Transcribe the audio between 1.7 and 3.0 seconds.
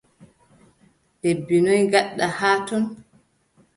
gaɗɗa haa ton?